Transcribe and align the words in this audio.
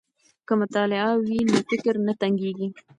که 0.47 0.53
مطالع 0.61 1.01
وي 1.27 1.39
نو 1.49 1.57
فکر 1.69 1.95
نه 2.07 2.13
تنګیږي. 2.21 2.67